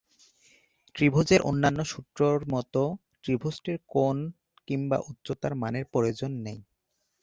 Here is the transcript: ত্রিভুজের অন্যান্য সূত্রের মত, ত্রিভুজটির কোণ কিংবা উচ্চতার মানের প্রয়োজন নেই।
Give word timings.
ত্রিভুজের 0.95 1.41
অন্যান্য 1.41 1.79
সূত্রের 1.83 2.39
মত, 2.49 2.73
ত্রিভুজটির 3.23 3.77
কোণ 3.87 4.17
কিংবা 4.67 4.97
উচ্চতার 5.09 5.53
মানের 5.55 5.85
প্রয়োজন 5.85 6.31
নেই। 6.45 6.59